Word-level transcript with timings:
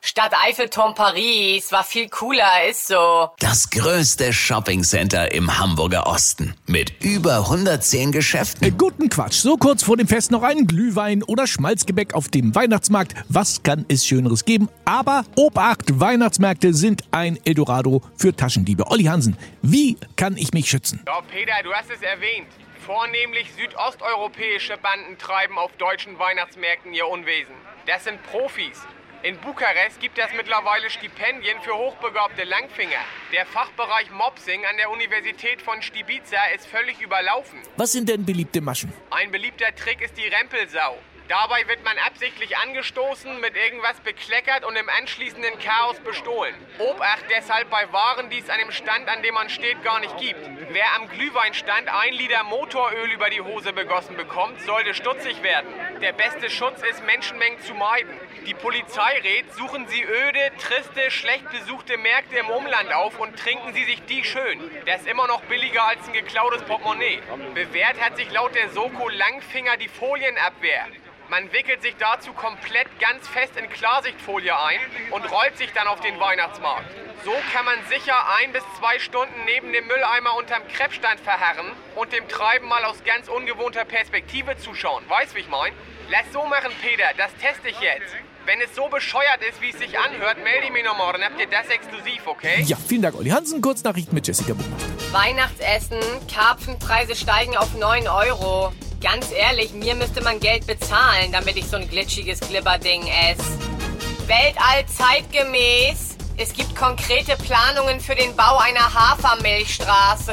Stadt 0.00 0.32
Eiffelturm 0.46 0.94
Paris 0.94 1.72
war 1.72 1.82
viel 1.82 2.08
cooler, 2.08 2.68
ist 2.70 2.86
so. 2.86 3.30
Das 3.40 3.68
größte 3.68 4.32
Shoppingcenter 4.32 5.32
im 5.32 5.58
Hamburger 5.58 6.06
Osten 6.06 6.54
mit 6.66 6.92
über 7.02 7.38
110 7.38 8.12
Geschäften. 8.12 8.64
Äh, 8.64 8.70
guten 8.70 9.08
Quatsch. 9.08 9.34
So 9.34 9.56
kurz 9.56 9.82
vor 9.82 9.96
dem 9.96 10.06
Fest 10.06 10.30
noch 10.30 10.44
einen 10.44 10.68
Glühwein 10.68 11.24
oder 11.24 11.48
Schmalzgebäck 11.48 12.14
auf 12.14 12.28
dem 12.28 12.54
Weihnachtsmarkt. 12.54 13.14
Was 13.28 13.64
kann 13.64 13.84
es 13.88 14.06
Schöneres 14.06 14.44
geben? 14.44 14.68
Aber 14.84 15.24
Obacht, 15.34 15.98
Weihnachtsmärkte 15.98 16.74
sind 16.74 17.02
ein 17.10 17.38
Eldorado 17.44 18.00
für 18.16 18.34
Taschendiebe. 18.34 18.86
Olli 18.86 19.04
Hansen, 19.04 19.36
wie 19.62 19.96
kann 20.14 20.36
ich 20.36 20.52
mich 20.52 20.70
schützen? 20.70 21.02
Ja, 21.06 21.20
Peter, 21.22 21.54
du 21.64 21.72
hast 21.72 21.90
es 21.90 22.02
erwähnt. 22.02 22.46
Vornehmlich 22.86 23.48
südosteuropäische 23.56 24.76
Banden 24.78 25.18
treiben 25.18 25.58
auf 25.58 25.72
deutschen 25.76 26.18
Weihnachtsmärkten 26.20 26.94
ihr 26.94 27.06
Unwesen. 27.08 27.54
Das 27.86 28.04
sind 28.04 28.22
Profis. 28.22 28.78
In 29.24 29.36
Bukarest 29.38 29.98
gibt 29.98 30.16
es 30.16 30.28
mittlerweile 30.36 30.88
Stipendien 30.90 31.60
für 31.62 31.74
hochbegabte 31.74 32.44
Langfinger. 32.44 33.02
Der 33.32 33.46
Fachbereich 33.46 34.12
Mopsing 34.12 34.64
an 34.64 34.76
der 34.76 34.90
Universität 34.90 35.60
von 35.60 35.82
Stibiza 35.82 36.36
ist 36.54 36.68
völlig 36.68 37.00
überlaufen. 37.00 37.58
Was 37.76 37.90
sind 37.90 38.08
denn 38.08 38.24
beliebte 38.24 38.60
Maschen? 38.60 38.92
Ein 39.10 39.32
beliebter 39.32 39.74
Trick 39.74 40.02
ist 40.02 40.16
die 40.16 40.28
Rempelsau. 40.28 40.96
Dabei 41.28 41.68
wird 41.68 41.84
man 41.84 41.98
absichtlich 41.98 42.56
angestoßen, 42.56 43.38
mit 43.40 43.54
irgendwas 43.54 44.00
bekleckert 44.00 44.64
und 44.64 44.76
im 44.76 44.88
anschließenden 44.88 45.58
Chaos 45.58 46.00
bestohlen. 46.00 46.54
Obacht 46.78 47.24
deshalb 47.28 47.68
bei 47.68 47.92
Waren, 47.92 48.30
die 48.30 48.38
es 48.38 48.48
an 48.48 48.58
dem 48.58 48.70
Stand, 48.70 49.08
an 49.08 49.22
dem 49.22 49.34
man 49.34 49.50
steht, 49.50 49.82
gar 49.82 50.00
nicht 50.00 50.16
gibt. 50.16 50.40
Wer 50.70 50.86
am 50.96 51.06
Glühweinstand 51.10 51.88
ein 51.88 52.14
Liter 52.14 52.44
Motoröl 52.44 53.12
über 53.12 53.28
die 53.28 53.42
Hose 53.42 53.74
begossen 53.74 54.16
bekommt, 54.16 54.62
sollte 54.62 54.94
stutzig 54.94 55.42
werden. 55.42 55.68
Der 56.00 56.12
beste 56.12 56.48
Schutz 56.48 56.80
ist, 56.82 57.04
Menschenmengen 57.04 57.60
zu 57.60 57.74
meiden. 57.74 58.18
Die 58.46 58.54
Polizei 58.54 59.20
rät, 59.22 59.52
suchen 59.52 59.86
Sie 59.86 60.02
öde, 60.02 60.52
triste, 60.56 61.10
schlecht 61.10 61.50
besuchte 61.50 61.98
Märkte 61.98 62.38
im 62.38 62.48
Umland 62.48 62.90
auf 62.94 63.18
und 63.18 63.38
trinken 63.38 63.74
Sie 63.74 63.84
sich 63.84 64.02
die 64.06 64.24
schön. 64.24 64.70
Das 64.86 65.02
ist 65.02 65.06
immer 65.06 65.26
noch 65.26 65.42
billiger 65.42 65.84
als 65.84 66.06
ein 66.06 66.14
geklautes 66.14 66.62
Portemonnaie. 66.62 67.20
Bewährt 67.52 68.00
hat 68.00 68.16
sich 68.16 68.30
laut 68.30 68.54
der 68.54 68.70
Soko 68.70 69.10
Langfinger 69.10 69.76
die 69.76 69.88
Folienabwehr. 69.88 70.86
Man 71.30 71.52
wickelt 71.52 71.82
sich 71.82 71.94
dazu 71.98 72.32
komplett 72.32 72.88
ganz 73.00 73.28
fest 73.28 73.52
in 73.56 73.68
Klarsichtfolie 73.68 74.58
ein 74.58 74.80
und 75.10 75.30
rollt 75.30 75.58
sich 75.58 75.70
dann 75.74 75.86
auf 75.86 76.00
den 76.00 76.18
Weihnachtsmarkt. 76.18 76.88
So 77.22 77.32
kann 77.52 77.66
man 77.66 77.76
sicher 77.90 78.14
ein 78.40 78.50
bis 78.52 78.62
zwei 78.78 78.98
Stunden 78.98 79.34
neben 79.44 79.70
dem 79.74 79.86
Mülleimer 79.86 80.34
unterm 80.38 80.62
Kreppstand 80.68 81.20
verharren 81.20 81.70
und 81.96 82.14
dem 82.14 82.26
Treiben 82.28 82.66
mal 82.66 82.82
aus 82.86 83.04
ganz 83.04 83.28
ungewohnter 83.28 83.84
Perspektive 83.84 84.56
zuschauen. 84.56 85.04
Weißt 85.08 85.34
wie 85.34 85.40
ich 85.40 85.48
mein? 85.48 85.74
Lass 86.08 86.32
so 86.32 86.46
machen, 86.46 86.72
Peter, 86.80 87.04
das 87.18 87.30
teste 87.42 87.68
ich 87.68 87.78
jetzt. 87.80 88.14
Wenn 88.46 88.62
es 88.62 88.74
so 88.74 88.88
bescheuert 88.88 89.42
ist, 89.46 89.60
wie 89.60 89.68
es 89.68 89.78
sich 89.78 89.98
anhört, 89.98 90.42
melde 90.42 90.64
ich 90.64 90.72
mich 90.72 90.84
noch 90.84 90.96
morgen. 90.96 91.22
Habt 91.22 91.38
ihr 91.38 91.48
das 91.48 91.68
exklusiv, 91.68 92.26
okay? 92.26 92.62
Ja, 92.62 92.78
vielen 92.78 93.02
Dank, 93.02 93.14
Olli 93.14 93.28
Hansen. 93.28 93.60
Kurznachrichten 93.60 94.14
mit 94.14 94.26
Jessica 94.26 94.54
Burmeister. 94.54 95.12
Weihnachtsessen, 95.12 96.00
Karpfenpreise 96.32 97.14
steigen 97.14 97.54
auf 97.58 97.74
9 97.74 98.08
Euro. 98.08 98.72
Ganz 99.00 99.30
ehrlich, 99.30 99.72
mir 99.74 99.94
müsste 99.94 100.20
man 100.22 100.40
Geld 100.40 100.66
bezahlen, 100.66 101.30
damit 101.30 101.56
ich 101.56 101.66
so 101.66 101.76
ein 101.76 101.88
glitschiges 101.88 102.40
Glibberding 102.40 103.02
esse. 103.06 103.44
Weltall 104.26 104.84
zeitgemäß. 104.86 106.16
Es 106.36 106.52
gibt 106.52 106.74
konkrete 106.74 107.36
Planungen 107.36 108.00
für 108.00 108.16
den 108.16 108.34
Bau 108.34 108.58
einer 108.58 108.92
Hafermilchstraße. 108.92 110.32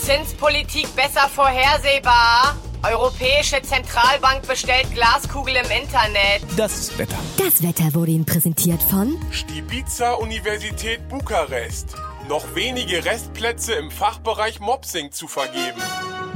Zinspolitik 0.00 0.94
besser 0.96 1.28
vorhersehbar. 1.28 2.56
Europäische 2.82 3.62
Zentralbank 3.62 4.46
bestellt 4.48 4.92
Glaskugel 4.92 5.54
im 5.54 5.70
Internet. 5.70 6.42
Das 6.56 6.98
Wetter. 6.98 7.18
Das 7.38 7.62
Wetter 7.62 7.94
wurde 7.94 8.10
Ihnen 8.10 8.26
präsentiert 8.26 8.82
von 8.82 9.16
Stibiza 9.30 10.14
Universität 10.14 11.08
Bukarest. 11.08 11.94
Noch 12.28 12.56
wenige 12.56 13.04
Restplätze 13.04 13.74
im 13.74 13.92
Fachbereich 13.92 14.58
Mopsing 14.58 15.12
zu 15.12 15.28
vergeben. 15.28 15.80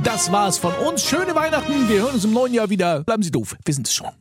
Das 0.06 0.30
war's 0.30 0.56
von 0.56 0.72
uns. 0.72 1.02
Schöne 1.02 1.34
Weihnachten. 1.34 1.88
Wir 1.88 2.02
hören 2.02 2.14
uns 2.14 2.24
im 2.24 2.32
neuen 2.32 2.54
Jahr 2.54 2.70
wieder. 2.70 3.02
Bleiben 3.02 3.24
Sie 3.24 3.32
doof. 3.32 3.56
Wir 3.64 3.74
sind 3.74 3.88
es 3.88 3.92
schon. 3.92 4.12